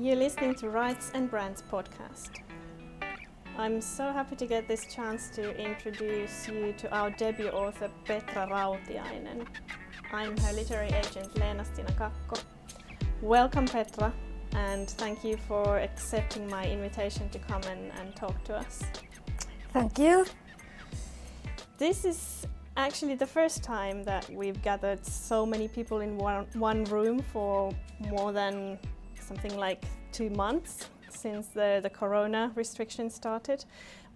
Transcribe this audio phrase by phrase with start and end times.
[0.00, 2.30] You're listening to Rights and Brands podcast.
[3.58, 8.46] I'm so happy to get this chance to introduce you to our debut author Petra
[8.48, 9.44] Rautiainen.
[10.12, 12.40] I'm her literary agent Leena Stina Kakko.
[13.22, 14.12] Welcome Petra
[14.52, 18.84] and thank you for accepting my invitation to come and, and talk to us.
[19.72, 20.26] Thank you.
[21.76, 22.46] This is
[22.76, 27.74] actually the first time that we've gathered so many people in one, one room for
[27.98, 28.78] more than
[29.28, 33.64] something like two months since the, the corona restrictions started.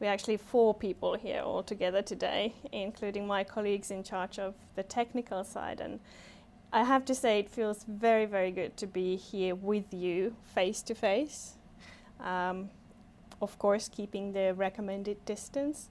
[0.01, 4.83] We're actually four people here all together today, including my colleagues in charge of the
[4.83, 5.81] technical side.
[5.81, 6.01] And
[6.73, 10.81] I have to say, it feels very, very good to be here with you face
[10.83, 11.57] to face.
[12.19, 15.89] Of course, keeping the recommended distance.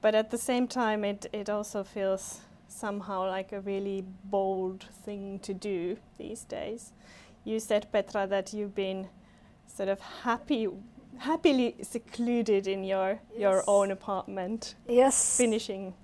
[0.00, 5.40] But at the same time, it, it also feels somehow like a really bold thing
[5.40, 6.92] to do these days.
[7.48, 9.08] You said, Petra, that you've been
[9.66, 10.68] sort of happy,
[11.16, 13.40] happily secluded in your yes.
[13.40, 14.74] your own apartment.
[14.86, 15.38] Yes.
[15.38, 15.94] Finishing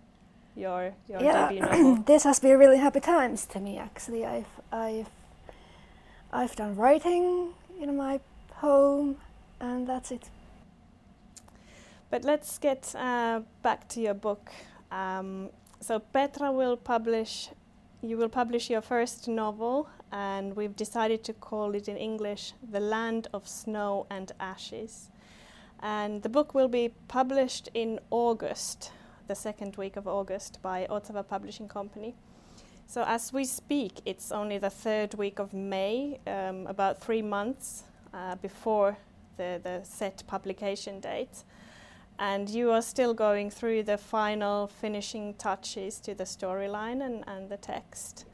[0.57, 1.49] your your yeah.
[1.49, 1.97] debut novel.
[2.07, 3.77] this has been really happy times to me.
[3.77, 5.11] Actually, I've I've
[6.33, 8.21] I've done writing in my
[8.55, 9.17] home,
[9.61, 10.31] and that's it.
[12.09, 14.51] But let's get uh, back to your book.
[14.91, 17.51] Um, so Petra will publish.
[18.01, 22.79] You will publish your first novel, and we've decided to call it in English The
[22.79, 25.11] Land of Snow and Ashes.
[25.81, 28.93] And the book will be published in August,
[29.27, 32.15] the second week of August, by Otava Publishing Company.
[32.87, 37.83] So, as we speak, it's only the third week of May, um, about three months
[38.13, 38.97] uh, before
[39.37, 41.43] the, the set publication date.
[42.21, 47.49] And you are still going through the final finishing touches to the storyline and, and
[47.49, 48.27] the text.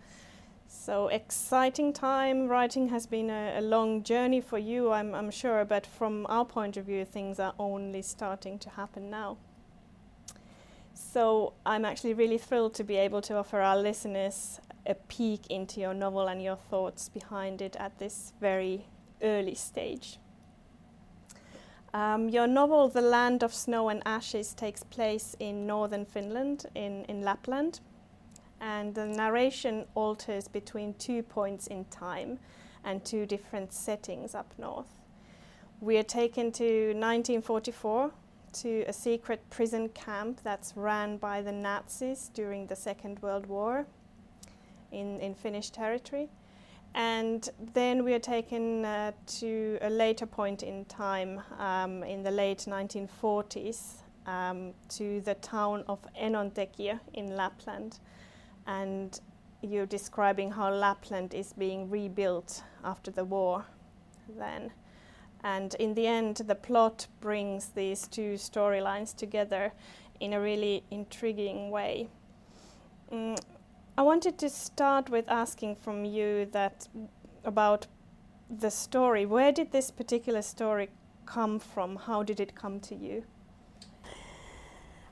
[0.90, 2.48] So exciting time.
[2.48, 6.44] Writing has been a, a long journey for you, I'm, I'm, sure, but from our
[6.44, 9.36] point of view, things are only starting to happen now.
[10.92, 15.78] So I'm actually really thrilled to be able to offer our listeners a peek into
[15.78, 18.86] your novel and your thoughts behind it at this very
[19.22, 20.18] early stage.
[21.94, 27.04] Um, your novel, The Land of Snow and Ashes, takes place in northern Finland, in,
[27.04, 27.78] in Lapland
[28.60, 32.38] and the narration alters between two points in time
[32.84, 34.96] and two different settings up north.
[35.80, 38.10] We are taken to 1944
[38.52, 43.86] to a secret prison camp that's ran by the Nazis during the Second World War
[44.92, 46.28] in, in Finnish territory.
[46.94, 52.32] And then we are taken uh, to a later point in time um, in the
[52.32, 58.00] late 1940s um, to the town of Enontekiö in Lapland
[58.66, 59.20] and
[59.62, 63.66] you're describing how Lapland is being rebuilt after the war
[64.38, 64.72] then.
[65.42, 69.72] And in the end, the plot brings these two storylines together
[70.20, 72.08] in a really intriguing way.
[73.10, 73.38] Mm,
[73.96, 76.88] I wanted to start with asking from you that
[77.44, 77.86] about
[78.50, 79.24] the story.
[79.24, 80.90] Where did this particular story
[81.26, 81.96] come from?
[81.96, 83.24] How did it come to you?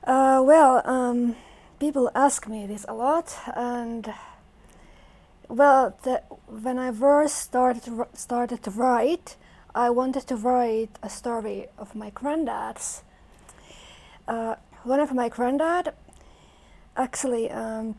[0.03, 1.35] Uh, well, um,
[1.79, 4.13] people ask me this a lot, and
[5.47, 9.37] well, the, when I first started started to write,
[9.73, 13.03] I wanted to write a story of my granddad's.
[14.27, 15.93] Uh, one of my granddad
[16.95, 17.95] actually um,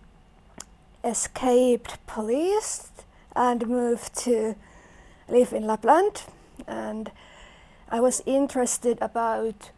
[1.02, 2.90] escaped police
[3.34, 4.54] and moved to
[5.28, 6.24] live in Lapland,
[6.66, 7.10] and
[7.88, 9.70] I was interested about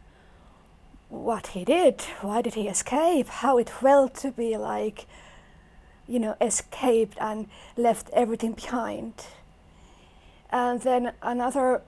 [1.12, 5.06] what he did, why did he escape, how it felt to be like,
[6.08, 9.12] you know, escaped and left everything behind.
[10.50, 11.82] And then another,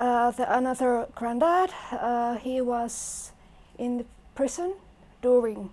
[0.00, 3.32] uh, the another granddad, uh, he was
[3.78, 4.72] in prison
[5.20, 5.70] during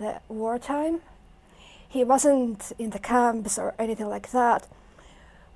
[0.00, 1.02] the wartime.
[1.86, 4.66] He wasn't in the camps or anything like that,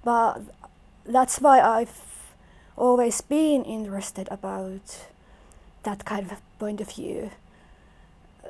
[0.05, 0.43] but
[1.07, 2.35] that's why I've
[2.77, 5.09] always been interested about
[5.83, 7.31] that kind of point of view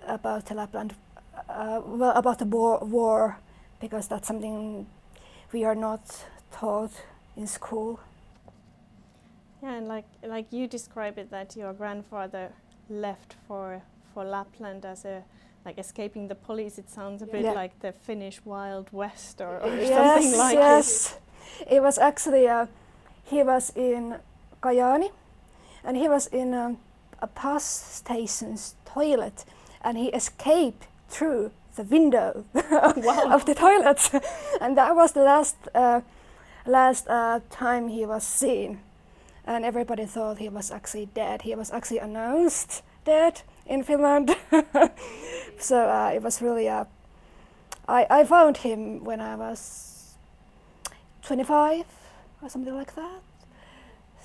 [0.07, 0.95] about Lapland,
[1.49, 3.39] uh, well, about the war, war,
[3.81, 4.87] because that's something
[5.53, 6.93] we are not taught
[7.37, 8.01] in school.
[9.63, 12.51] Yeah, and like like you describe it, that your grandfather
[12.89, 13.83] left for
[14.15, 15.23] for Lapland as a
[15.65, 16.79] like escaping the police.
[16.79, 17.53] It sounds a bit yeah.
[17.53, 21.19] like the Finnish Wild West or, or yes, something like yes.
[21.61, 21.75] it.
[21.77, 22.67] It was actually uh,
[23.25, 24.17] he was in
[24.63, 25.11] Kajaani,
[25.85, 26.55] and he was in.
[26.55, 26.79] Um,
[27.21, 29.45] a bus station's toilet
[29.83, 34.11] and he escaped through the window of the toilet.
[34.61, 36.01] and that was the last uh,
[36.67, 38.81] last uh, time he was seen,
[39.47, 41.43] and everybody thought he was actually dead.
[41.43, 44.37] He was actually announced dead in Finland.
[45.59, 46.81] so uh, it was really a.
[46.81, 46.85] Uh,
[47.89, 50.15] I, I found him when I was
[51.23, 51.87] 25
[52.43, 53.23] or something like that.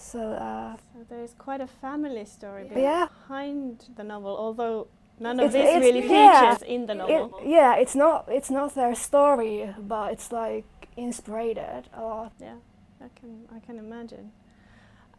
[0.04, 3.08] So, uh, so there's quite a family story yeah.
[3.08, 7.40] behind the novel, although none of it's, this it's, really yeah, features in the novel.
[7.42, 10.66] It, yeah, it's not it's not their story, but it's like
[10.98, 12.34] inspired a lot.
[12.40, 12.56] Yeah,
[13.02, 14.32] I can I can imagine.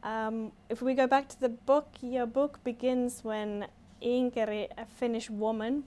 [0.03, 3.67] Um, if we go back to the book, your book begins when
[4.03, 5.85] Inkeri, a Finnish woman,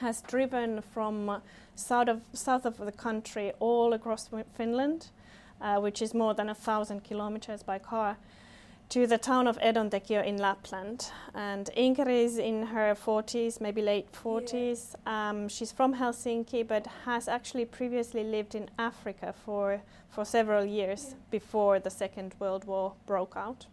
[0.00, 1.42] has driven from
[1.74, 5.10] south of south of the country all across Finland,
[5.64, 8.18] uh, which is more than a thousand kilometers by car,
[8.90, 11.10] to the town of Enontekiö in Lapland.
[11.34, 14.94] And Inkeri is in her 40s, maybe late 40s.
[15.06, 15.30] Yeah.
[15.30, 19.80] Um, she's from Helsinki, but has actually previously lived in Africa for,
[20.10, 21.16] for several years yeah.
[21.30, 23.66] before the Second World War broke out.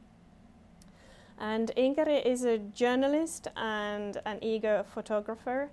[1.38, 5.70] And Inkeri is a journalist and an eager photographer.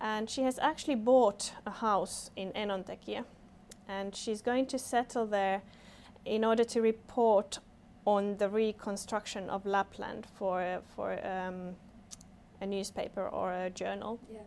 [0.00, 3.24] And she has actually bought a house in Enontekiö.
[3.88, 5.62] And she's going to settle there
[6.24, 7.58] in order to report
[8.04, 11.76] on the reconstruction of Lapland for for um,
[12.60, 14.18] a newspaper or a journal.
[14.32, 14.40] Yeah.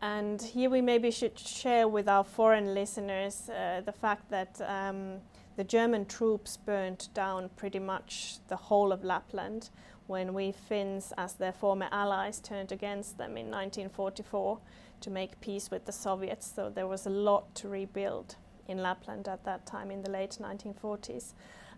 [0.00, 5.20] And here we maybe should share with our foreign listeners uh, the fact that um,
[5.56, 9.70] the German troops burnt down pretty much the whole of Lapland
[10.08, 14.58] when we Finns, as their former allies, turned against them in 1944
[15.02, 16.52] to make peace with the Soviets.
[16.54, 18.36] So there was a lot to rebuild
[18.68, 21.34] in Lapland at that time in the late 1940s.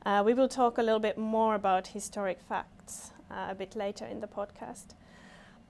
[0.06, 4.04] Uh, we will talk a little bit more about historic facts uh, a bit later
[4.04, 4.94] in the podcast.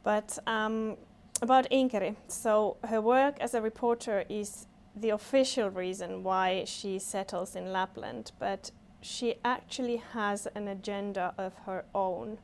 [0.02, 0.96] But um,
[1.40, 4.66] about Inkeri, so her work as a reporter is
[4.96, 8.70] the official reason why she settles in Lapland, but
[9.00, 12.38] she actually has an agenda of her own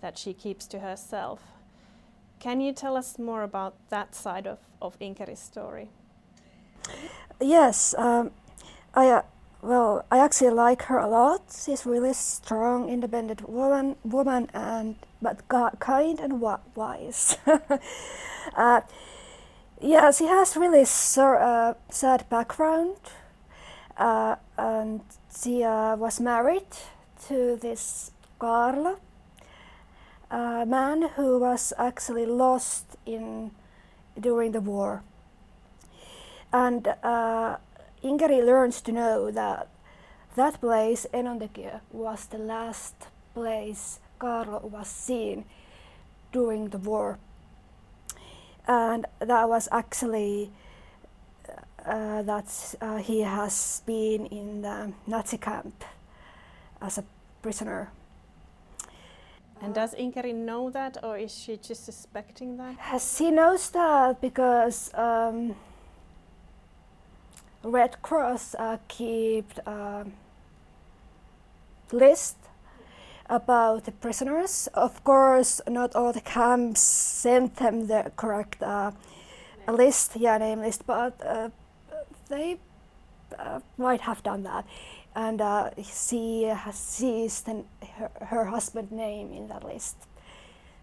[0.00, 1.40] that she keeps to herself.
[2.42, 5.90] Can you tell us more about that side of, of Inkeri's story?
[7.40, 8.32] Yes, um,
[8.94, 9.22] I, uh,
[9.62, 11.42] well, I actually like her a lot.
[11.64, 15.48] She's really strong, independent woman, woman, and but
[15.78, 17.38] kind and wise.
[18.56, 18.80] uh,
[19.80, 22.96] yeah, she has really sur- uh, sad background,
[23.96, 25.02] uh, and
[25.32, 26.66] she uh, was married
[27.28, 28.10] to this
[28.40, 28.98] Carlo,
[30.32, 33.52] a man who was actually lost in
[34.18, 35.02] during the war,
[36.52, 37.56] and uh,
[38.02, 39.68] Inkeri learns to know that
[40.34, 42.94] that place, Enontekiö, was the last
[43.34, 45.44] place Carlo was seen
[46.32, 47.18] during the war.
[48.66, 50.50] And that was actually
[51.84, 55.84] uh, that uh, he has been in the Nazi camp
[56.80, 57.04] as a
[57.42, 57.90] prisoner.
[59.62, 63.00] And does Inkeri know that, or is she just suspecting that?
[63.00, 65.54] She knows that because um,
[67.62, 70.04] Red Cross uh, a uh,
[71.92, 72.36] list
[73.30, 74.68] about the prisoners.
[74.74, 78.90] Of course, not all the camps sent them the correct uh,
[79.68, 81.50] list, yeah, name list, but uh,
[82.28, 82.58] they
[83.38, 84.66] uh, might have done that.
[85.14, 87.48] And uh, she has seized
[88.02, 89.96] her, her husband's name in that list.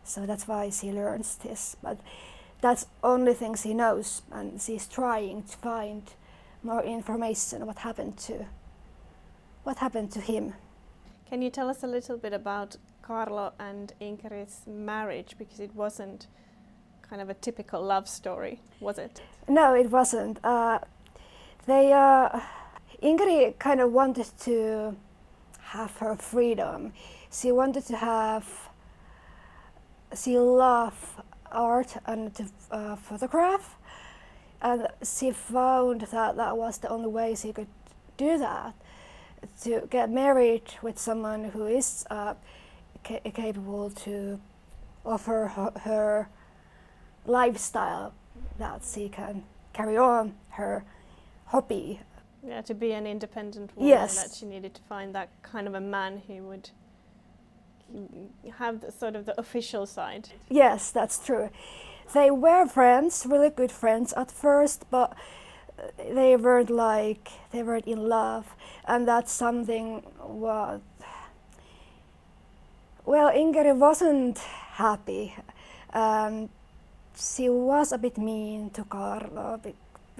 [0.03, 1.75] So that's why she learns this.
[1.81, 1.99] But
[2.61, 6.03] that's only things she knows, and she's trying to find
[6.63, 8.45] more information what happened to
[9.63, 10.53] what happened to him.
[11.29, 16.27] Can you tell us a little bit about Carlo and Inkeri's marriage because it wasn't
[17.01, 19.21] kind of a typical love story, was it?
[19.47, 20.39] No, it wasn't.
[20.43, 20.79] Uh,
[21.65, 22.39] they uh,
[23.01, 24.95] Inkeri kind of wanted to
[25.69, 26.93] have her freedom.
[27.31, 28.69] She wanted to have.
[30.15, 31.05] She loved
[31.51, 33.77] art and to uh, photograph,
[34.61, 37.67] and she found that that was the only way she could
[38.17, 38.73] do that
[39.61, 42.33] to get married with someone who is uh,
[43.03, 44.39] ca- capable to
[45.05, 46.29] offer her, her,
[47.25, 48.13] lifestyle
[48.57, 50.83] that she can carry on her
[51.47, 51.99] hobby.
[52.49, 54.23] Yeah, to be an independent woman, yes.
[54.23, 56.71] that she needed to find that kind of a man who would
[58.57, 60.29] have the, sort of the official side.
[60.49, 61.49] Yes, that's true
[62.13, 65.15] they were friends, really good friends at first, but
[65.97, 70.81] they weren't like they weren't in love, and that's something what.
[73.05, 75.35] Well, Inkeri wasn't happy.
[75.93, 76.49] Um,
[77.17, 79.59] she was a bit mean to Carlo.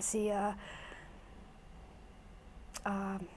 [0.02, 0.54] She, uh,
[2.86, 3.28] um,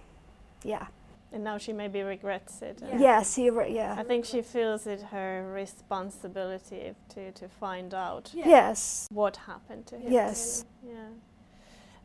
[0.65, 0.87] yeah.
[1.33, 2.79] And now she maybe regrets it.
[2.83, 2.89] Yeah.
[2.91, 3.95] and Yes, he re- yeah.
[3.99, 9.09] I think she feels it her responsibility to, to find out Yes.
[9.11, 10.13] what happened to him.
[10.13, 10.65] Yes.
[10.83, 10.97] really.
[10.97, 11.09] Yeah.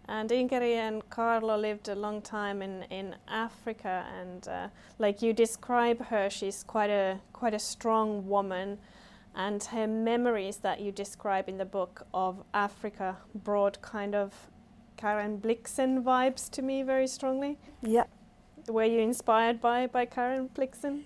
[0.10, 4.67] And Inkeri and Carlo lived a long time in, in Africa, and uh,
[5.00, 8.77] like you describe her, she's quite a quite a strong woman,
[9.36, 14.32] and her memories that you describe in the book of Africa brought kind of
[14.98, 17.58] Karen Blixen vibes to me very strongly.
[17.82, 18.06] Yeah.
[18.68, 21.06] Were you inspired by by Karen Blixen?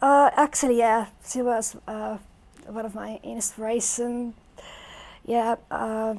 [0.00, 2.18] Uh, actually, yeah, she was uh,
[2.66, 4.34] one of my inspiration.
[5.24, 5.56] Yeah.
[5.70, 6.16] Uh,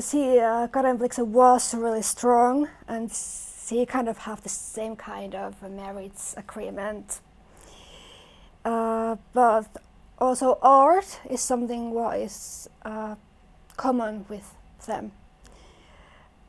[0.00, 5.34] she, uh, Karen Blixen was really strong, and she kind of have the same kind
[5.34, 7.20] of marriage agreement.
[8.64, 9.66] Uh, but
[10.18, 13.14] also art is something what is uh,
[13.76, 14.54] common with
[14.86, 15.12] them.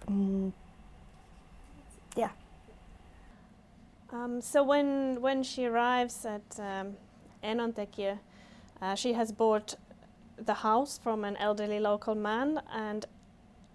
[0.10, 0.54] Mm,
[4.14, 6.96] Um, so when when she arrives at um,
[7.44, 8.20] Enontekiö,
[8.82, 9.76] uh, she has bought
[10.38, 13.06] the house from an elderly local man and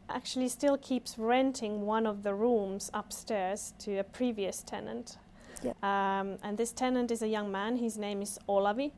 [0.09, 5.19] actually still keeps renting one of the rooms upstairs to a previous tenant.
[5.63, 5.73] Yeah.
[5.83, 7.77] Um, and this tenant is a young man.
[7.77, 8.93] His name is Olavi,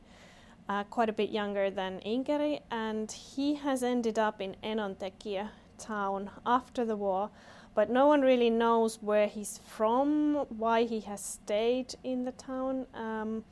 [0.67, 6.29] uh, quite a bit younger than Inkeri, and he has ended up in Enontekiö town
[6.45, 7.29] after the war
[7.75, 12.87] but no one really knows where he's from, why he has stayed in the town.
[12.93, 13.43] Um,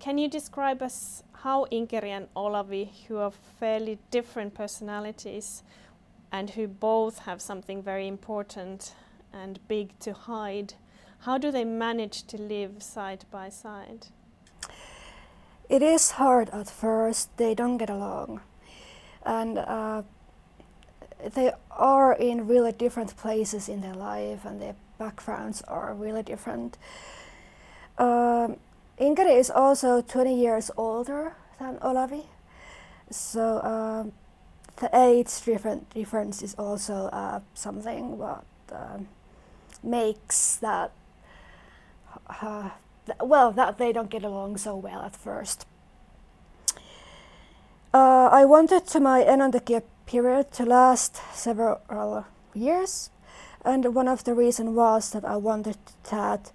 [0.00, 5.62] can you describe us how Inkeri and Olavi, who are fairly different personalities
[6.32, 8.94] and who both have something very important
[9.34, 10.72] and big to hide,
[11.20, 14.06] how do they manage to live side by side?
[15.68, 18.40] It is hard at first, they don't get along.
[19.24, 20.02] And uh,
[21.34, 26.78] they are in really different places in their life and their backgrounds are really different.
[27.98, 28.56] Um,
[29.00, 32.24] Inkeri is also 20 years older than Olavi,
[33.10, 34.12] so um,
[34.76, 39.08] the age different difference is also uh, something what um,
[39.82, 40.92] makes that
[42.42, 42.70] uh,
[43.20, 45.66] well that they don't get along so well at first.
[47.94, 52.24] Uh, I wanted my Enontekiö period to last several
[52.54, 53.10] years,
[53.64, 55.78] and one of the reasons was that I wanted
[56.10, 56.52] that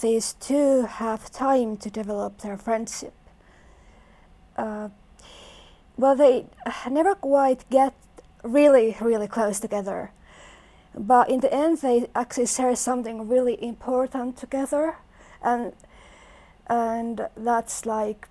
[0.00, 3.14] these two have time to develop their friendship.
[4.56, 4.88] Uh,
[5.96, 6.46] well, they
[6.90, 7.94] never quite get
[8.42, 10.10] really, really close together,
[10.94, 14.96] but in the end, they actually share something really important together,
[15.46, 15.72] and
[16.68, 18.28] and that's like,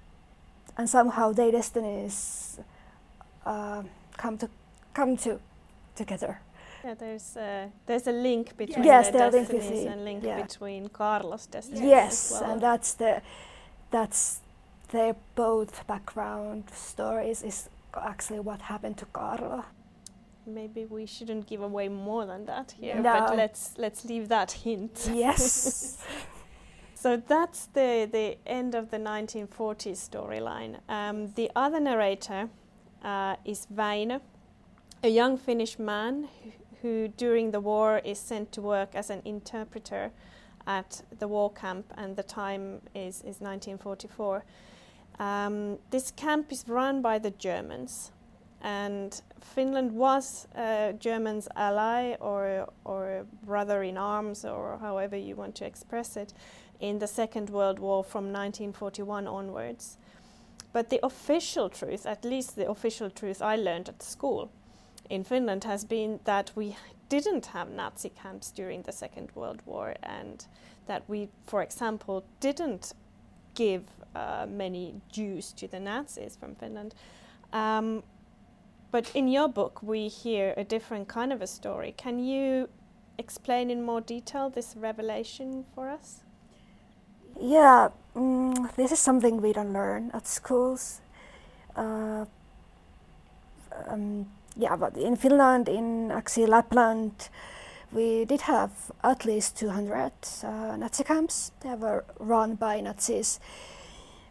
[0.77, 2.59] and somehow their destinies
[3.45, 3.83] uh,
[4.17, 4.49] come to
[4.93, 5.39] come to
[5.95, 6.39] together.
[6.83, 10.05] Yeah, there's a, there's a link between Yes, their there are link destinies between- and
[10.05, 10.41] link yeah.
[10.41, 12.51] between Carlos' destiny Yes, as well.
[12.51, 13.21] and that's the
[13.91, 14.41] that's
[14.91, 19.63] their both background stories is actually what happened to Carlo.
[20.45, 23.13] Maybe we shouldn't give away more than that here, No.
[23.19, 25.09] but let's let's leave that hint.
[25.11, 25.97] Yes.
[27.05, 30.79] So that's the the end of the 1940s storyline.
[30.89, 32.49] Um, the other narrator
[33.03, 34.19] uh, is Väinö,
[35.03, 39.21] a young Finnish man who, who during the war is sent to work as an
[39.23, 40.11] interpreter
[40.65, 44.43] at the war camp, and the time is is 1944.
[45.19, 48.11] Um, this camp is run by the Germans,
[48.63, 55.53] and Finland was a German's ally or or brother in arms, or however you want
[55.55, 56.33] to express it,
[56.79, 59.97] in the Second World War from 1941 onwards.
[60.73, 64.51] But the official truth, at least the official truth I learned at school
[65.09, 66.75] in Finland, has been that we
[67.07, 70.45] didn't have Nazi camps during the Second World War, and
[70.87, 72.93] that we, for example, didn't
[73.53, 73.83] give
[74.15, 76.93] uh, many Jews to the Nazis from Finland.
[77.53, 78.03] Um,
[78.91, 81.93] but in your book, we hear a different kind of a story.
[81.97, 82.69] Can you
[83.17, 86.24] explain in more detail this revelation for us?
[87.39, 91.01] Yeah, mm, this is something we don't learn at schools.
[91.75, 92.25] Uh,
[93.87, 97.29] um, yeah, but in Finland, in actually Lapland,
[97.91, 98.71] we did have
[99.03, 100.11] at least 200
[100.43, 101.51] uh, Nazi camps.
[101.59, 103.39] They were run by Nazis,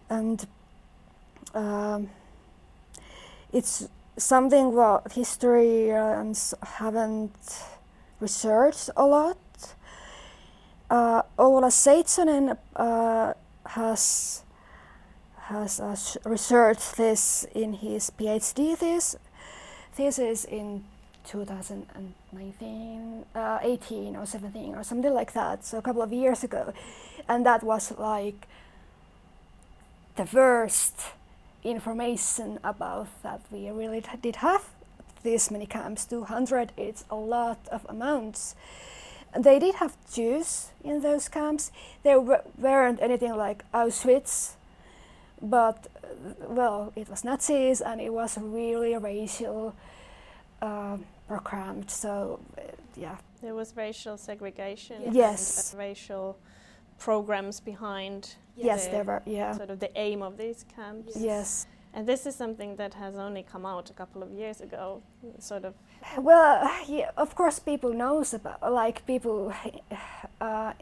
[0.09, 0.47] and
[1.55, 2.09] um,
[3.53, 7.37] it's something what historians haven't
[8.21, 9.37] researched a lot.
[10.95, 13.33] Uh, Oula Seitsonen uh,
[13.67, 14.45] has
[15.51, 19.17] has uh, researched this in his PhD thesis,
[19.93, 20.85] thesis in
[21.27, 25.65] 2019, uh, 18 or 17 or something like that.
[25.65, 26.73] So a couple of years ago,
[27.29, 28.47] and that was like
[30.15, 30.95] the first
[31.65, 34.63] information about that we really did have
[35.25, 36.05] this many camps.
[36.05, 38.55] 200, it's a lot of amounts.
[39.39, 41.73] They did have Jews in those camps.
[42.03, 44.55] There weren't anything like Auschwitz,
[45.43, 45.87] but
[46.49, 49.75] well, it was Nazis and it was really racial
[50.63, 50.99] uh,
[51.29, 51.91] programmed.
[51.91, 52.63] So, uh,
[52.97, 53.17] yeah.
[53.43, 55.03] There was racial segregation.
[55.11, 55.73] Yes.
[55.73, 56.39] And, racial
[56.99, 58.37] programs behind.
[58.57, 59.23] Yes, the, there were.
[59.27, 59.53] Yeah.
[59.53, 61.17] Sort of the aim of these camps.
[61.17, 61.67] Yes.
[61.97, 65.01] And this is something that has only come out a couple of years ago,
[65.39, 65.75] sort of.
[66.19, 69.55] Well, yeah, of course, people knows about like people
[70.41, 70.73] uh,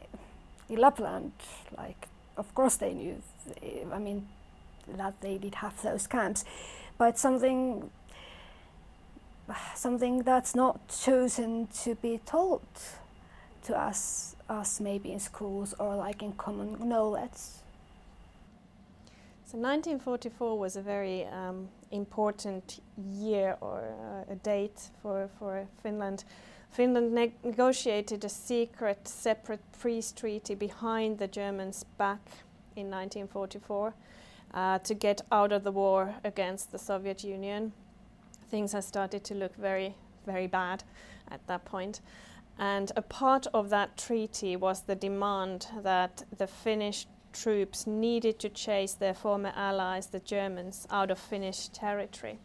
[0.69, 1.33] in Lapland,
[1.77, 3.21] like of course they knew.
[3.93, 4.27] I mean,
[4.97, 6.45] that they did have those camps,
[6.97, 7.91] but something
[9.75, 12.61] something that's not chosen to be told
[13.65, 17.62] to us us maybe in schools or like in common knowledge.
[19.53, 26.23] So 1944 was a very um, important year or uh, a date for, for Finland.
[26.71, 32.31] Finland ne- negotiated a secret, separate peace treaty behind the Germans' back
[32.75, 33.93] in 1944
[34.55, 37.73] uh, to get out of the war against the Soviet Union.
[38.49, 39.93] Things had started to look very,
[40.25, 40.83] very bad
[41.29, 42.01] at that point.
[42.57, 48.49] And a part of that treaty was the demand that the Finnish troops needed to
[48.49, 52.39] chase their former allies, the Germans, out of Finnish territory.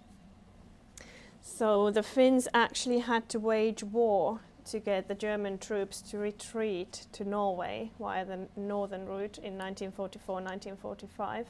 [1.40, 7.06] So the Finns actually had to wage war to get the German troops to retreat
[7.12, 11.46] to Norway via the northern route in 1944 1945.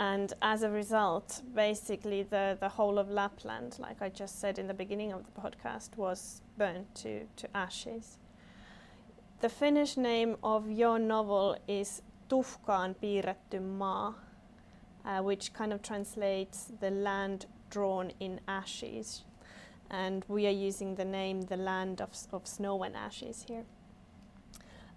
[0.00, 4.68] And as a result, basically, the, the whole of Lapland, like I just said in
[4.68, 8.18] the beginning of the podcast, was burnt to, to ashes.
[9.40, 14.14] The Finnish name of your novel is tuhkaan piirretty maa,
[15.04, 19.24] uh, which kind of translates the land drawn in ashes.
[19.90, 23.64] And we are using the name the land of, of snow and ashes here.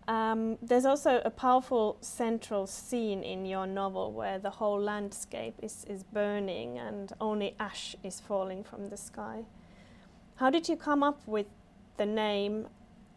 [0.07, 5.85] Um, there's also a powerful central scene in your novel where the whole landscape is,
[5.87, 9.45] is burning and only ash is falling from the sky.
[10.35, 11.45] How did you come up with
[11.97, 12.67] the name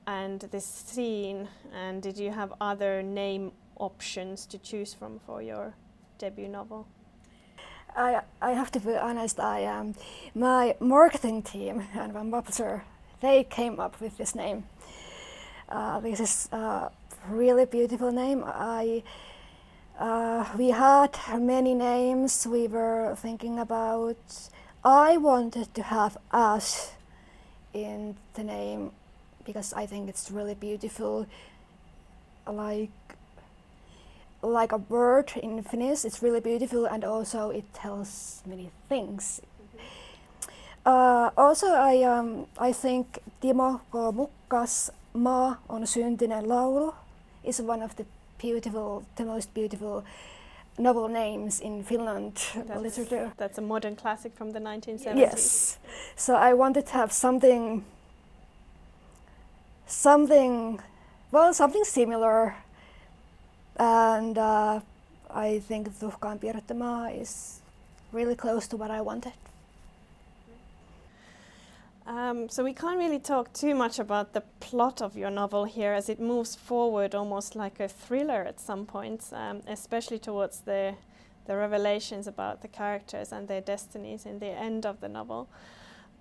[0.06, 1.48] and this scene?
[1.72, 5.74] And did you have other name options to choose from for your
[6.18, 6.86] debut novel?
[7.96, 9.94] I, I have to be honest, I um,
[10.34, 12.82] my marketing team and Van Bopser,
[13.20, 14.64] they came up with this name.
[15.68, 16.90] Uh, this is a
[17.28, 18.42] really beautiful name.
[18.44, 19.02] I
[19.98, 24.16] uh, we had many names we were thinking about.
[24.84, 26.92] I wanted to have us
[27.72, 28.90] in the name
[29.44, 31.26] because I think it's really beautiful.
[32.46, 32.90] Like
[34.44, 36.04] like a bird in Finnish.
[36.04, 39.40] It's really beautiful and also it tells many things.
[40.86, 46.92] Uh, also, I, um, I think Timo Mukka's Maa on syntinen laulu
[47.42, 48.04] is one of the
[48.38, 50.04] beautiful, the most beautiful
[50.78, 53.32] novel names in Finland that's, literature.
[53.36, 55.16] That's a modern classic from the 1970s.
[55.16, 55.78] Yes.
[56.16, 57.84] So I wanted to have something,
[59.86, 60.80] something,
[61.30, 62.56] well, something similar
[63.76, 64.80] and uh,
[65.30, 67.60] I think Tuhkaan piirretty maa is
[68.12, 69.32] really close to what I wanted.
[72.06, 75.92] Um, so we can't really talk too much about the plot of your novel here,
[75.92, 80.94] as it moves forward almost like a thriller at some points, um, especially towards the
[81.46, 85.46] the revelations about the characters and their destinies in the end of the novel.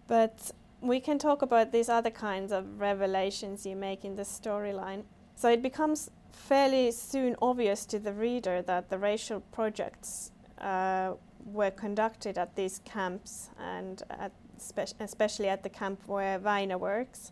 [0.08, 5.04] But we can talk about these other kinds of revelations you make in the storyline.
[5.36, 11.14] So it becomes fairly soon obvious to the reader that the racial projects uh,
[11.46, 17.32] were conducted at these camps and at spe- especially at the camp where Väinö works,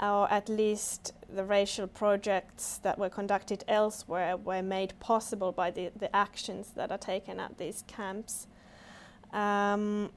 [0.00, 5.90] or at least the racial projects that were conducted elsewhere were made possible by the,
[5.96, 8.46] the actions that are taken at these camps.
[9.32, 10.10] Um,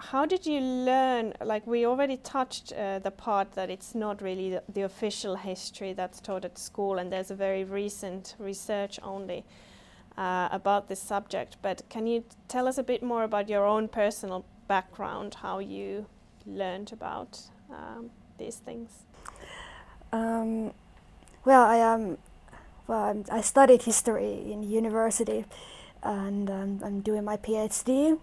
[0.00, 1.34] how did you learn?
[1.44, 5.92] Like we already touched uh, the part that it's not really the, the, official history
[5.92, 9.44] that's taught at school, and there's a very recent research only
[10.16, 11.56] uh, about this subject.
[11.60, 16.06] But can you tell us a bit more about your own personal background, how you
[16.46, 17.38] learned about
[17.70, 18.90] um, these things?
[20.12, 20.72] Um,
[21.44, 22.02] well, I am.
[22.02, 22.18] Um,
[22.86, 25.44] well, I studied history in university,
[26.02, 28.18] and um, I'm doing my PhD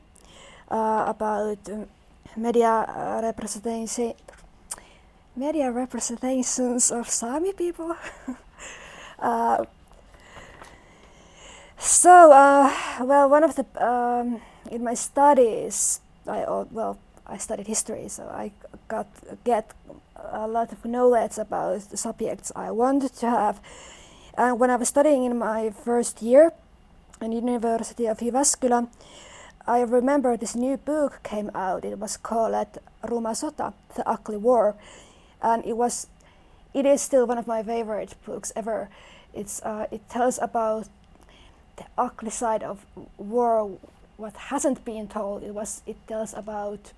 [0.70, 1.88] uh, about um,
[2.36, 4.14] media uh, representation
[5.38, 7.96] media representations of Sami people.
[9.20, 9.66] uh,
[11.78, 18.10] so, uh, well, one of the um, in my studies, I well, I studied history,
[18.10, 18.52] so I
[18.88, 19.08] got
[19.44, 19.74] get
[20.32, 23.62] a lot of knowledge about the subjects I wanted to have.
[24.38, 26.52] And when I was studying in my first year
[27.22, 28.88] in University of Jyväskylä,
[29.68, 31.84] I remember this new book came out.
[31.84, 32.54] It was called
[33.04, 34.76] Ruma Sota, The Ugly War,
[35.42, 36.08] and it was,
[36.74, 38.88] it is still one of my favorite books ever.
[39.34, 40.88] It's uh, it tells about
[41.76, 42.86] the ugly side of
[43.18, 43.78] war,
[44.16, 45.44] what hasn't been told.
[45.44, 46.94] It was it tells about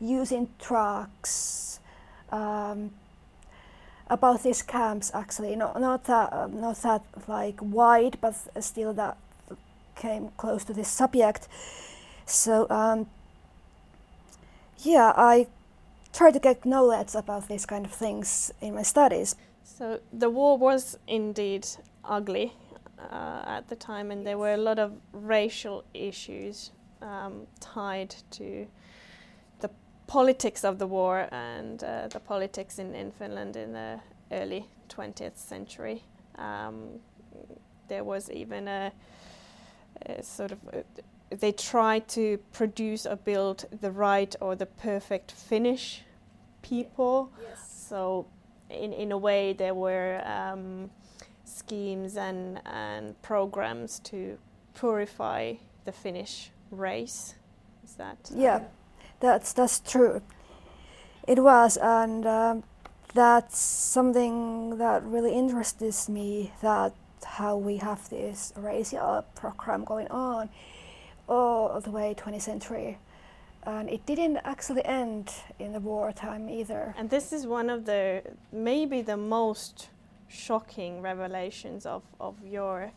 [0.00, 1.78] using trucks,
[2.32, 2.90] um,
[4.08, 9.16] about these camps actually, not not that uh, not that like wide, but still that
[9.94, 11.46] came close to this subject.
[12.32, 13.06] So um,
[14.78, 15.48] yeah, I
[16.14, 19.36] try to get knowledge about these kind of things in my studies.
[19.64, 21.68] So the war was indeed
[22.04, 22.54] ugly
[22.98, 26.70] uh, at the time, and there were a lot of racial issues
[27.02, 28.66] um, tied to
[29.60, 29.70] the
[30.06, 35.36] politics of the war and uh, the politics in, in Finland in the early 20th
[35.36, 36.02] century.
[36.36, 36.98] Um,
[37.88, 38.92] there was even a,
[40.06, 40.82] a sort of a,
[41.40, 46.02] they tried to produce or build the right or the perfect Finnish
[46.62, 47.30] people.
[47.40, 47.86] Yes.
[47.88, 48.26] So,
[48.70, 50.90] in, in a way, there were um,
[51.44, 54.38] schemes and, and programs to
[54.74, 57.34] purify the Finnish race.
[57.84, 58.30] Is that?
[58.34, 58.60] Yeah,
[59.20, 60.22] that's, that's true.
[61.26, 62.64] It was, and um,
[63.14, 70.48] that's something that really interests me that how we have this racial program going on
[71.28, 72.98] all the way 20th century.
[73.64, 76.94] And it didn't actually end in the wartime either.
[76.98, 79.88] And this is one of the maybe the most
[80.28, 82.92] shocking revelations of, of your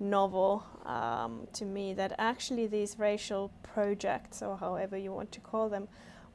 [0.00, 5.68] novel um, to me that actually these racial projects, or however you want to call
[5.68, 5.86] them,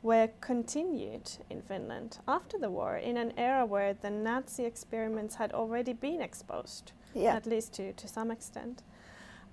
[0.04, 5.52] were continued in Finland after the war in an era where the Nazi experiments had
[5.52, 7.36] already been exposed, yeah.
[7.36, 8.84] at least to, to some extent.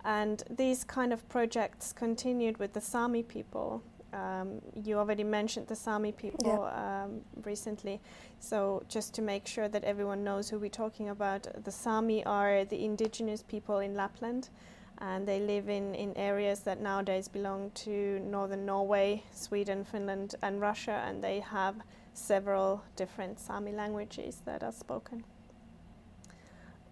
[0.04, 3.82] And these kind of projects continued with the Sami people.
[4.12, 7.04] Um, you already mentioned the Sami people yeah.
[7.04, 8.00] um, recently.
[8.40, 12.64] So, just to make sure that everyone knows who we're talking about, the Sami are
[12.64, 14.50] the indigenous people in Lapland,
[14.98, 20.60] and they live in, in areas that nowadays belong to northern Norway, Sweden, Finland, and
[20.60, 21.76] Russia, and they have
[22.12, 25.24] several different Sami languages that are spoken.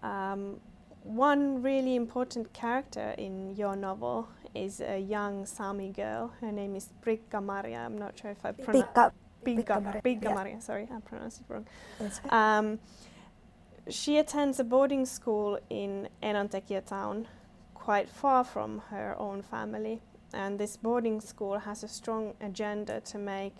[0.02, 0.60] Um,
[1.02, 6.32] one really important character in your novel is a young Sami girl.
[6.40, 7.78] Her name is Brikka Maria.
[7.78, 10.34] I'm not sure if I pronounced Bigga, Bigga yeah.
[10.34, 10.60] Maria.
[10.60, 11.66] Sorry, I pronounced it wrong.
[12.28, 12.78] Um,
[13.88, 17.26] she attends a boarding school in Enontekiö town,
[17.74, 20.02] quite far from her own family.
[20.32, 23.56] And this boarding school has a strong agenda to make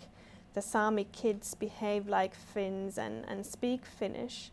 [0.53, 4.51] the Sami kids behave like Finns and, and speak Finnish.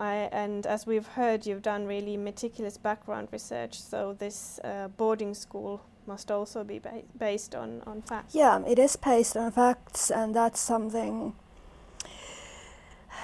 [0.00, 5.34] I, and as we've heard, you've done really meticulous background research, so this uh, boarding
[5.34, 8.34] school must also be ba based on, on facts.
[8.34, 11.34] Yeah, it is based on facts, and that's something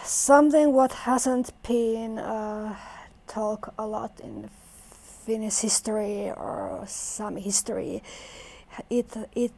[0.05, 2.77] something what hasn't been uh,
[3.27, 4.51] talked a lot in
[5.27, 8.03] Finnish history or some history.
[8.91, 9.53] It it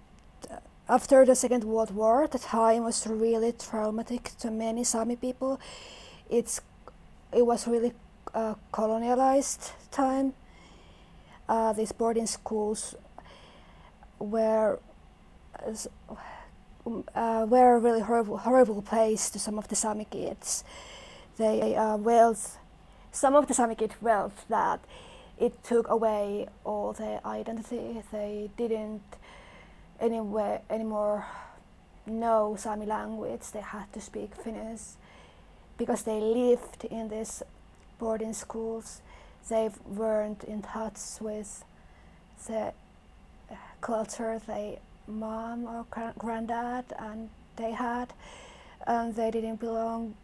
[0.89, 5.61] after the Second World War, the time was really traumatic to many Sami people.
[6.31, 6.61] It's
[7.33, 7.93] it was really
[8.35, 10.35] a colonialized time.
[11.49, 12.95] Uh, these boarding schools
[14.19, 14.79] were
[17.15, 20.65] uh, were a really horrible, horrible place to some of the Sami kids.
[21.37, 22.59] They uh, wealth,
[23.13, 24.81] some of the Sami kids wealth that
[25.39, 28.03] it took away all their identity.
[28.11, 29.03] They didn't
[30.01, 31.27] anywhere anymore
[32.07, 33.51] know Sami language.
[33.53, 34.97] They had to speak Finnish
[35.79, 37.43] because they lived in these
[37.99, 39.01] boarding schools,
[39.49, 41.65] they weren't in touch with
[42.47, 42.73] the
[43.51, 45.87] uh, culture they mom or
[46.19, 48.13] granddad and they had,
[48.87, 50.15] and they didn't belong,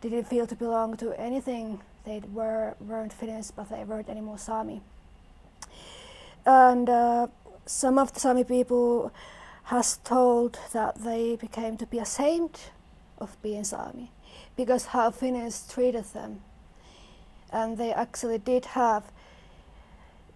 [0.00, 1.80] didn't feel to belong to anything.
[2.04, 4.82] They were weren't Finnish, but they weren't anymore Sami.
[6.44, 7.28] And uh,
[7.66, 9.12] some of the Sami people
[9.64, 12.58] has told that they became to be ashamed
[13.18, 14.10] of being Sami
[14.64, 16.40] because how Finns treated them.
[17.50, 19.04] And they actually did have,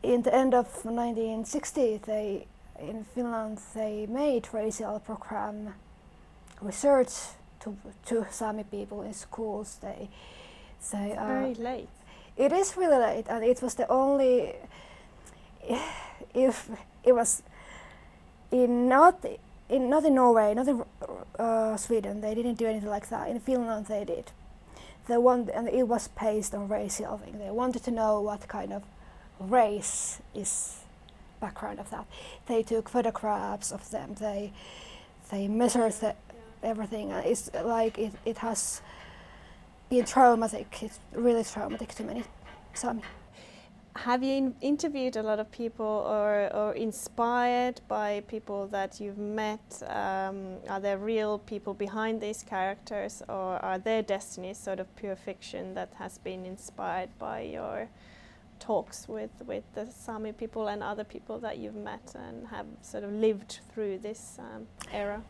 [0.02, 2.46] in the end of 1960, they
[2.80, 5.74] in Finland they made racial program
[6.60, 7.12] research
[7.60, 9.78] to to Sami people in schools.
[9.80, 10.08] They
[10.90, 11.88] they it's uh, very late.
[12.36, 14.54] It is really late, and it was the only.
[16.34, 16.68] If
[17.04, 17.42] it was
[18.50, 19.24] in not
[19.74, 20.84] in not in Norway, not in
[21.38, 23.28] uh, Sweden, they didn't do anything like that.
[23.28, 24.30] In Finland, they did.
[25.08, 27.38] They want, and it was based on racial thing.
[27.38, 28.82] They wanted to know what kind of
[29.40, 30.84] race is
[31.40, 32.06] background of that.
[32.46, 34.14] They took photographs of them.
[34.14, 34.52] They
[35.30, 36.14] they measured the,
[36.62, 37.10] everything.
[37.10, 38.80] It's like it, it has
[39.88, 40.82] been traumatic.
[40.82, 42.24] It's really traumatic to many
[42.74, 43.02] Sami
[43.96, 49.18] have you in interviewed a lot of people or, or inspired by people that you've
[49.18, 49.82] met?
[49.86, 55.16] Um, are there real people behind these characters, or are their destinies sort of pure
[55.16, 57.88] fiction that has been inspired by your
[58.58, 63.04] talks with, with the Sami people and other people that you've met and have sort
[63.04, 65.22] of lived through this um, era?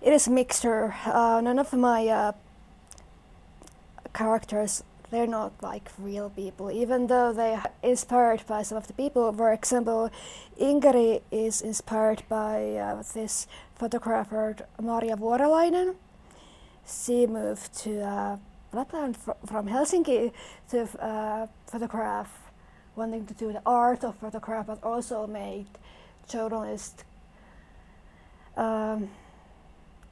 [0.00, 0.94] It is a mixture.
[1.04, 2.32] Uh, none of my uh,
[4.12, 8.92] characters they're not like real people, even though they are inspired by some of the
[8.92, 9.32] people.
[9.32, 10.10] For example,
[10.60, 15.94] Inkeri is inspired by uh, this photographer Maria Vuorelainen.
[16.86, 18.36] She moved to uh,
[18.72, 20.32] Lapland fr- from Helsinki
[20.70, 22.50] to uh, photograph,
[22.96, 25.66] wanting to do the art of photograph, but also made
[26.28, 27.04] journalist
[28.56, 29.10] um,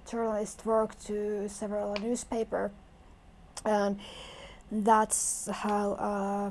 [0.08, 2.70] journalist work to several newspaper
[3.64, 3.98] and
[4.70, 6.50] that's how uh,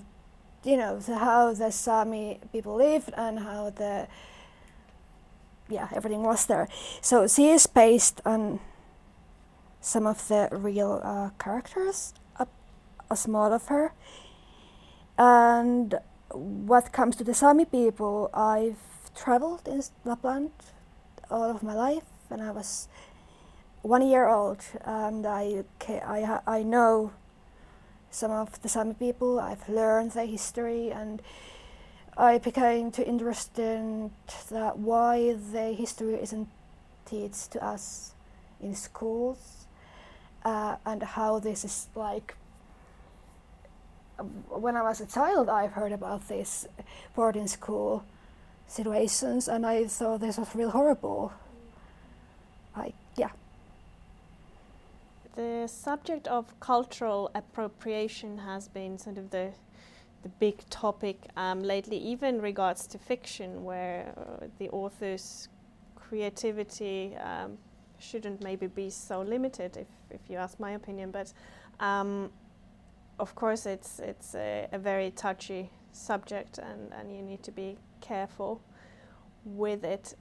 [0.64, 4.08] you know the, how the Sami people lived and how the
[5.70, 6.68] yeah everything was there.
[7.02, 8.60] So she is based on
[9.82, 12.48] some of the real uh, characters, a,
[13.10, 13.94] a small of her.
[15.18, 15.96] And
[16.30, 18.80] what comes to the Sami people, I've
[19.14, 20.52] traveled in Lapland
[21.30, 22.88] all of my life, and I was
[23.82, 27.12] one year old, and I I I know
[28.14, 29.40] some of the Sami people.
[29.40, 31.22] I've learned their history and
[32.16, 34.12] I became too interested in
[34.52, 36.48] that why their history isn't
[37.06, 38.14] taught to us
[38.62, 39.66] in schools
[40.46, 42.36] uh, and how this is like
[44.50, 46.68] when I was a child I've heard about this
[47.16, 48.06] boarding school
[48.68, 51.34] situations and I thought this was real horrible.
[52.78, 53.03] Yeah
[55.36, 59.52] the subject of cultural appropriation has been sort of the
[60.24, 65.50] the big topic um, lately, even regards to fiction, where uh, the author's
[65.96, 67.58] creativity um,
[68.00, 71.12] shouldn't maybe be so limited, if, if you ask my opinion.
[71.12, 71.34] But
[71.80, 72.32] um,
[73.20, 77.78] of course, it's it's a, a, very touchy subject, and, and you need to be
[78.02, 78.62] careful
[79.46, 80.16] with it.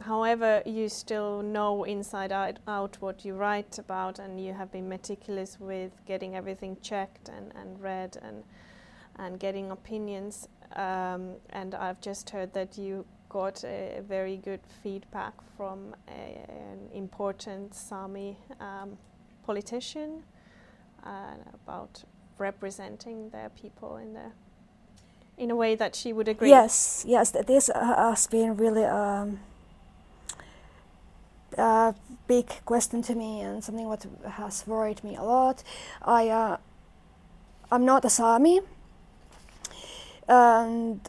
[0.00, 5.60] However, you still know inside out, what you write about, and you have been meticulous
[5.60, 8.42] with getting everything checked and, and read and
[9.16, 10.48] and getting opinions.
[10.76, 16.88] Um, and I've just heard that you got a, very good feedback from a, an
[16.94, 18.96] important Sami um,
[19.44, 20.22] politician
[21.04, 22.02] uh, about
[22.38, 24.32] representing their people in the
[25.36, 26.48] in a way that she would agree.
[26.48, 28.84] Yes, yes, this has been really.
[28.84, 29.40] Um
[31.60, 31.94] a
[32.26, 35.62] big question to me and something what has worried me a lot.
[36.02, 36.56] I uh,
[37.70, 38.60] I'm not a Sami,
[40.26, 41.08] and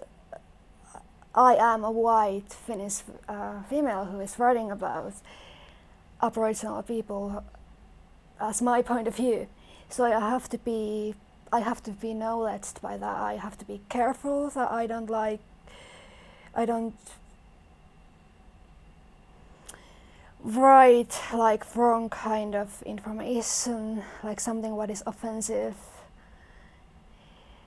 [1.34, 5.14] I am a white Finnish uh, female who is writing about
[6.22, 7.44] Aboriginal people
[8.40, 9.48] as my point of view.
[9.90, 11.16] So I have to be
[11.54, 13.18] I have to be knowledged by that.
[13.18, 15.40] I have to be careful that I don't like
[16.54, 16.96] I don't
[20.44, 25.76] write like wrong kind of information, like something what is offensive.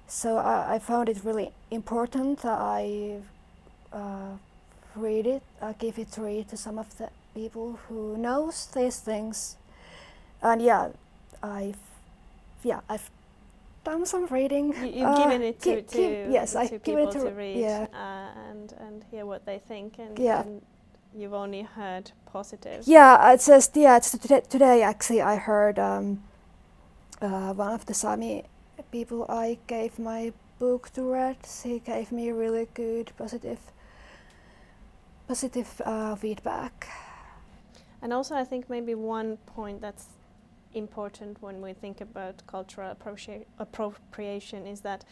[0.06, 3.20] So I, I found it really important that I
[3.92, 4.37] uh,
[4.94, 8.98] read it, I give it to read to some of the people who knows these
[8.98, 9.56] things.
[10.42, 10.88] And yeah,
[11.42, 11.78] I've
[12.62, 13.10] yeah I've
[13.84, 14.74] done some reading.
[14.94, 17.87] You, have uh, given it to, to, yes, to I people to, to, read yeah.
[17.92, 20.42] uh, and and hear what they think and, yeah.
[20.42, 20.62] and
[21.14, 22.83] you've only heard positive.
[22.87, 23.96] Yeah, it's just yeah.
[23.96, 26.22] It's today, today actually I heard um,
[27.20, 28.44] uh, one of the Sami
[28.90, 31.37] people I gave my book to read.
[31.62, 33.61] He gave me really good positive
[35.29, 36.88] positive uh, feedback.
[38.03, 40.07] And also, I think maybe one point that's
[40.74, 42.90] important when we think about cultural
[43.59, 45.05] appropriation is that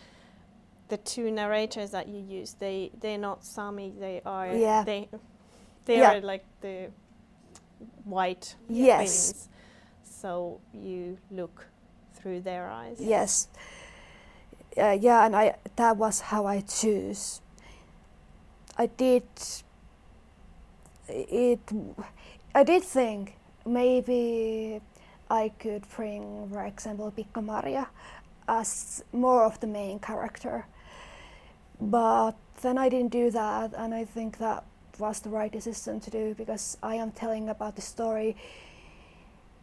[0.88, 3.92] the two narrators that you use, they they're not Sami.
[3.98, 4.84] They are Yeah.
[4.84, 5.08] they
[5.84, 6.14] they Yeah.
[6.14, 6.90] are like the
[8.04, 9.32] white Yes.
[9.32, 9.48] things.
[10.04, 11.66] So you look
[12.14, 12.98] through their eyes.
[13.00, 13.48] Yes.
[14.76, 17.40] Uh, yeah, and I that was how I choose.
[18.78, 19.24] I did
[21.08, 21.58] it.
[22.54, 24.80] I did think maybe
[25.30, 27.88] I could bring, for example, Pikka Maria
[28.48, 30.66] as more of the main character,
[31.80, 34.64] but then I didn't do that, and I think that
[34.98, 38.36] was the right decision to do because I am telling about the story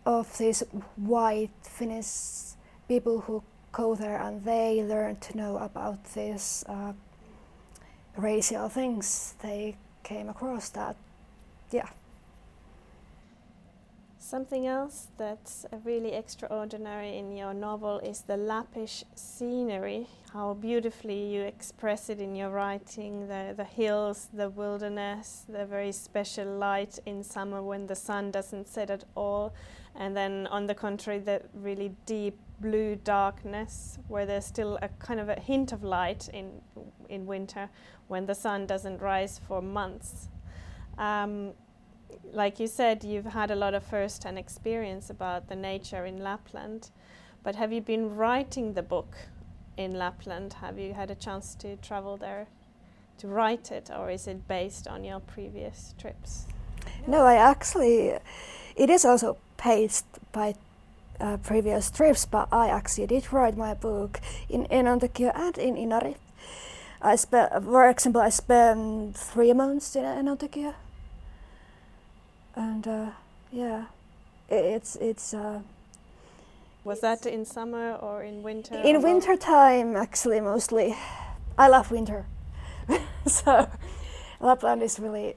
[0.05, 0.63] of these
[0.95, 2.55] white Finnish
[2.87, 6.93] people who go there and they learn to know about these uh,
[8.17, 9.35] racial things.
[9.41, 10.95] They came across that.
[11.71, 11.89] Yeah
[14.29, 21.41] Something else that's really extraordinary in your novel is the Lappish scenery, how beautifully you
[21.41, 27.23] express it in your writing the, the hills, the wilderness, the very special light in
[27.23, 29.51] summer when the sun doesn't set at all,
[29.95, 35.19] and then on the contrary, the really deep blue darkness where there's still a kind
[35.19, 36.51] of a hint of light in,
[37.09, 37.67] in winter
[38.09, 40.29] when the sun doesn't rise for months.
[40.99, 41.53] Um,
[42.33, 46.23] like you said, you've had a lot of first hand experience about the nature in
[46.23, 46.89] Lapland.
[47.43, 49.15] But have you been writing the book
[49.77, 50.53] in Lapland?
[50.53, 52.47] Have you had a chance to travel there
[53.17, 56.45] to write it, or is it based on your previous trips?
[57.07, 58.13] no i actually
[58.75, 60.53] it is also based by
[61.19, 64.19] uh, previous trips but i actually did write my book
[64.49, 66.15] in enontekiö and in inari
[67.01, 70.73] i spent for example i spent three months in enontekiö
[72.59, 73.09] and uh,
[73.51, 73.85] yeah
[74.51, 75.59] i- it's it's uh,
[76.83, 78.75] Was that in summer or in winter?
[78.83, 79.03] In or both?
[79.11, 80.95] winter time, actually, mostly.
[81.57, 82.25] I love winter.
[83.27, 83.67] so
[84.39, 85.35] Lapland is really,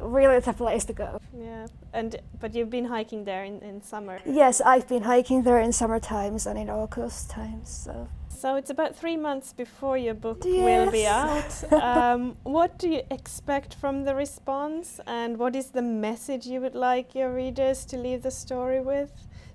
[0.00, 1.20] really the place to go.
[1.36, 4.18] Yeah, and but you've been hiking there in, in summer.
[4.24, 7.68] Yes, I've been hiking there in summer times and in August times.
[7.84, 8.08] So
[8.44, 11.72] So it's about three months before your book will be out.
[11.72, 16.74] Um, what do you expect from the response, and what is the message you would
[16.74, 19.12] like your readers to leave the story with?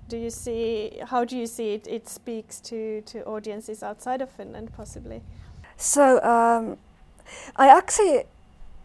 [0.08, 1.86] Do you see how do you see it?
[1.86, 5.22] It speaks to to audiences outside of Finland, possibly.
[5.76, 6.76] So um,
[7.54, 8.24] I actually,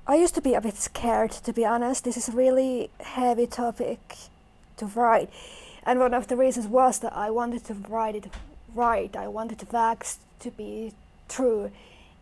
[0.05, 2.03] I used to be a bit scared, to be honest.
[2.03, 4.17] This is a really heavy topic
[4.77, 5.31] to write,
[5.83, 8.27] and one of the reasons was that I wanted to write it
[8.75, 9.15] right.
[9.15, 10.93] I wanted facts to be
[11.27, 11.71] true.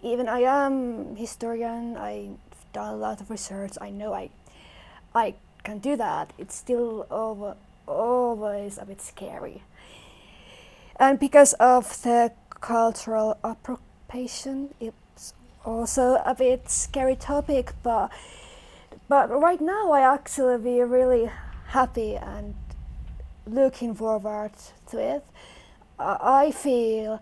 [0.02, 1.98] Even I am historian.
[1.98, 2.38] I've
[2.72, 3.74] done a lot of research.
[3.82, 4.30] I know I,
[5.14, 6.32] I can do that.
[6.38, 7.56] It's still over,
[7.88, 9.64] always a bit scary.
[11.00, 15.34] And because of the cultural appropriation, it's
[15.66, 17.74] also a bit scary topic.
[17.82, 18.12] But
[19.10, 21.30] but right now, I actually be really
[21.68, 22.56] happy and
[23.46, 24.52] looking forward
[24.92, 25.26] to it.
[26.00, 27.22] I feel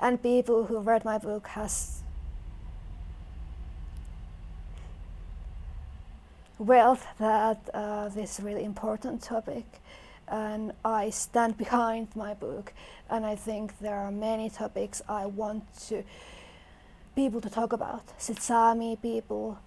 [0.00, 2.02] and people who read my book has
[6.58, 9.64] wealth that uh, this really important topic
[10.28, 12.72] and I stand behind my book
[13.08, 16.02] and I think there are many topics I want to
[17.14, 18.02] people to talk about.
[18.18, 19.58] Sami people,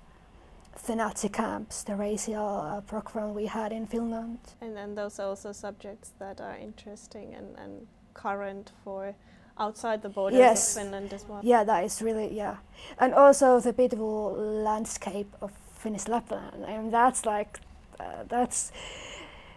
[0.84, 4.40] the Nazi camps, the racial uh, program we had in Finland.
[4.62, 9.16] And then those are also subjects that are interesting and, and current for
[9.58, 10.76] outside the borders Yes.
[10.78, 11.40] of Finland as well.
[11.44, 12.58] Yeah, that is really yeah,
[13.00, 14.34] and also the beautiful
[14.64, 17.60] landscape of Finnish Lapland, and that's like
[18.00, 18.72] uh, that's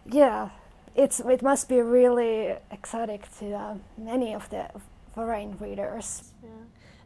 [0.07, 0.51] yeah,
[0.95, 4.69] it's it must be really exotic to uh, many of the
[5.15, 6.33] foreign readers.
[6.43, 6.51] Yeah.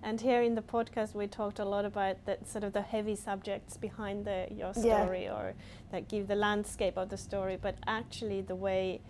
[0.03, 3.15] And here in the podcast, we talked a lot about that sort of the heavy
[3.15, 5.05] subjects behind the your Yeah.
[5.05, 5.55] story, or
[5.91, 7.57] that give the landscape of the story.
[7.57, 9.01] But actually, the way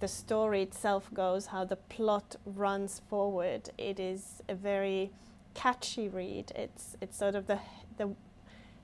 [0.00, 5.10] the story itself goes, how the plot runs forward, it is a very
[5.54, 6.52] catchy read.
[6.54, 7.58] It's it's sort of the
[7.96, 8.14] the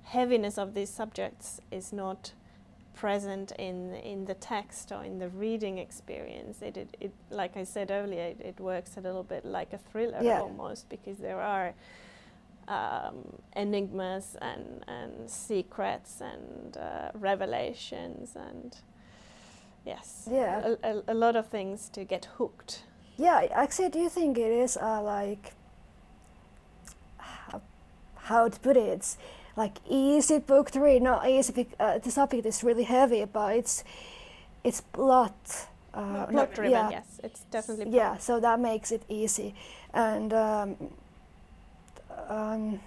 [0.05, 2.33] heaviness of these subjects is not
[2.95, 6.63] present in in the text or in the reading experience.
[6.63, 9.79] It it, it like I said earlier, it, it works a little bit like a
[9.79, 10.41] thriller Yeah.
[10.41, 11.75] almost because there are
[12.69, 13.17] um,
[13.57, 18.77] enigmas and and secrets and uh, revelations and
[19.87, 20.75] yes, Yeah.
[20.83, 22.83] a, a, a lot of things to get hooked.
[23.17, 25.53] Yeah, actually, do you think it is uh, like
[28.17, 28.89] how, to put it?
[28.89, 29.19] It's
[29.57, 31.69] like easy book to read, not easy.
[31.79, 33.85] Uh, the subject is really heavy, but it's
[34.63, 35.69] it's plot.
[35.93, 36.91] Uh, plot driven, yeah.
[36.91, 37.85] yes, it's definitely.
[37.85, 37.95] Plot.
[37.95, 39.55] Yeah, so that makes it easy,
[39.93, 40.77] and um,
[42.29, 42.81] um,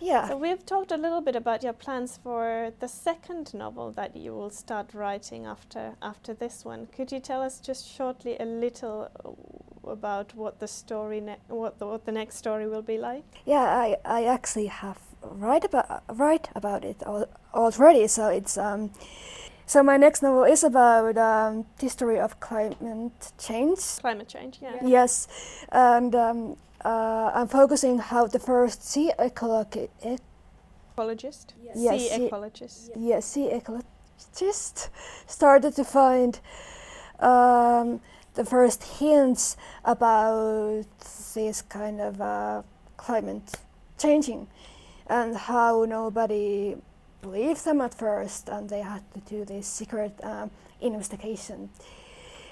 [0.00, 0.28] yeah.
[0.28, 4.32] So we've talked a little bit about your plans for the second novel that you
[4.32, 6.86] will start writing after after this one.
[6.94, 9.08] Could you tell us just shortly a little
[9.88, 13.24] about what the story what the, what the next story will be like?
[13.44, 18.06] Yeah, I, I actually have write about write about it al already.
[18.08, 18.90] So it's um,
[19.66, 23.78] so my next novel is about um, history of climate change.
[24.00, 24.76] Climate change, yeah.
[24.82, 25.26] Yes,
[25.72, 29.88] and um, uh, I'm focusing how the first sea ecologi-
[30.96, 31.76] ecologist, yes.
[31.76, 34.88] yes sea, sea ecologist, yes, sea ecologist
[35.26, 36.40] started to find
[37.20, 38.00] um,
[38.34, 40.84] the first hints about
[41.34, 42.62] this kind of uh,
[42.96, 43.58] climate
[43.98, 44.46] changing
[45.06, 46.76] and how nobody
[47.22, 51.70] believed them at first and they had to do this secret um, investigation.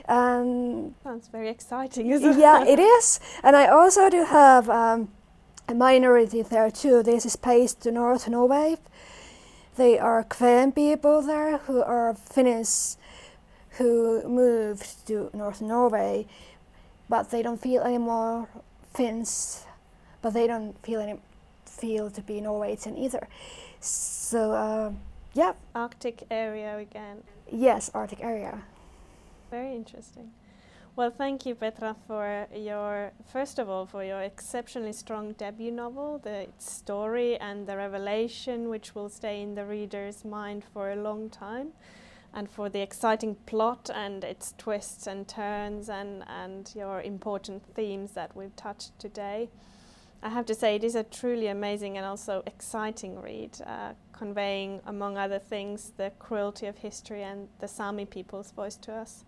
[0.09, 2.67] Um, Sounds very exciting, isn't yeah, it?
[2.67, 3.21] Yeah, it is.
[3.43, 5.09] And I also do have um,
[5.69, 7.03] a minority there too.
[7.03, 8.77] This is based to North Norway.
[9.77, 12.97] They are Kven people there who are Finnish
[13.79, 14.62] who moved
[15.07, 16.27] to North Norway,
[17.09, 18.49] but they don't feel any more
[18.95, 19.65] Finns,
[20.21, 21.19] but they don't feel any
[21.65, 23.27] feel to be Norwegian either.
[23.81, 24.93] So uh,
[25.35, 25.55] yeah.
[25.75, 27.23] Arctic area again.
[27.51, 28.63] Yes, Arctic area.
[29.51, 30.31] Very interesting.
[30.95, 36.19] Well, thank you, Petra, for your first of all for your exceptionally strong debut novel,
[36.23, 41.31] the story and the revelation, which will stay in the reader's mind for a long
[41.31, 41.69] time,
[42.35, 48.13] and for the exciting plot and its twists and turns, and and your important themes
[48.13, 49.51] that we've touched today.
[50.25, 54.81] I have to say, it is a truly amazing and also exciting read, uh, conveying,
[54.87, 59.25] among other things, the cruelty of history and the Sami people's voice to us.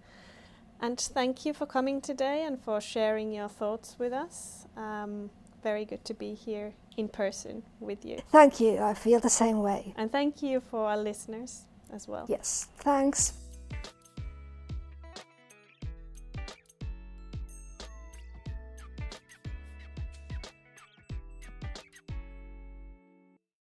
[0.81, 4.67] And thank you for coming today and for sharing your thoughts with us.
[4.77, 5.31] Um,
[5.65, 8.19] very good to be here in person with you.
[8.31, 8.79] Thank you.
[8.79, 9.95] I feel the same way.
[9.97, 11.63] And thank you for our listeners
[11.95, 12.27] as well.
[12.29, 13.35] Yes, thanks.